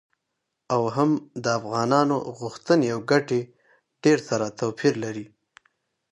[0.73, 1.09] او هم
[1.43, 3.41] د افغانانو غوښتنې او ګټې
[4.03, 5.25] ډیر سره توپیر لري.